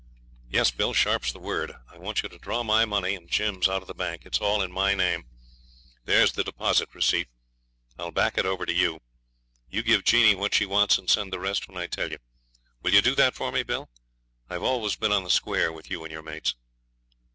'Yes, 0.49 0.71
Bill, 0.71 0.93
sharp's 0.95 1.31
the 1.31 1.37
word. 1.37 1.73
I 1.91 1.99
want 1.99 2.23
you 2.23 2.29
to 2.29 2.39
draw 2.39 2.63
my 2.63 2.85
money 2.85 3.13
and 3.13 3.29
Jim's 3.29 3.69
out 3.69 3.83
of 3.83 3.87
the 3.87 3.93
bank; 3.93 4.25
it's 4.25 4.39
all 4.41 4.63
in 4.63 4.71
my 4.71 4.95
name. 4.95 5.27
There's 6.05 6.31
the 6.31 6.43
deposit 6.43 6.89
receipt. 6.95 7.27
I'll 7.99 8.09
back 8.09 8.35
it 8.39 8.45
over 8.47 8.65
to 8.65 8.73
you. 8.73 9.01
You 9.69 9.83
give 9.83 10.03
Jeanie 10.03 10.33
what 10.33 10.55
she 10.55 10.65
wants, 10.65 10.97
and 10.97 11.07
send 11.07 11.31
the 11.31 11.39
rest 11.39 11.67
when 11.67 11.77
I 11.77 11.85
tell 11.85 12.09
you. 12.09 12.17
Will 12.81 12.95
you 12.95 13.03
do 13.03 13.13
that 13.13 13.35
for 13.35 13.51
me, 13.51 13.61
Bill? 13.61 13.91
I've 14.49 14.63
always 14.63 14.95
been 14.95 15.11
on 15.11 15.23
the 15.23 15.29
square 15.29 15.71
with 15.71 15.91
you 15.91 16.03
and 16.03 16.11
your 16.11 16.23
mates.' 16.23 16.55